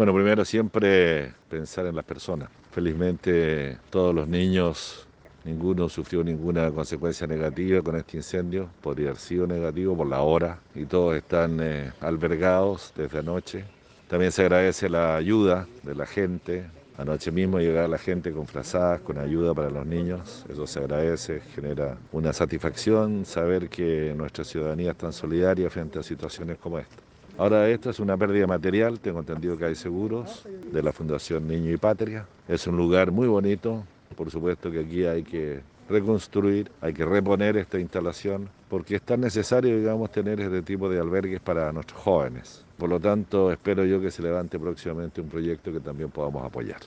[0.00, 2.48] Bueno, primero siempre pensar en las personas.
[2.70, 5.06] Felizmente todos los niños,
[5.44, 10.58] ninguno sufrió ninguna consecuencia negativa con este incendio, podría haber sido negativo por la hora
[10.74, 13.66] y todos están eh, albergados desde anoche.
[14.08, 16.64] También se agradece la ayuda de la gente.
[16.96, 20.46] Anoche mismo llegaba la gente con frazadas, con ayuda para los niños.
[20.48, 26.02] Eso se agradece, genera una satisfacción saber que nuestra ciudadanía es tan solidaria frente a
[26.02, 27.09] situaciones como esta.
[27.40, 31.72] Ahora esto es una pérdida material, tengo entendido que hay seguros de la Fundación Niño
[31.72, 32.26] y Patria.
[32.46, 33.82] Es un lugar muy bonito,
[34.14, 39.22] por supuesto que aquí hay que reconstruir, hay que reponer esta instalación, porque es tan
[39.22, 42.62] necesario, digamos, tener este tipo de albergues para nuestros jóvenes.
[42.76, 46.80] Por lo tanto, espero yo que se levante próximamente un proyecto que también podamos apoyar.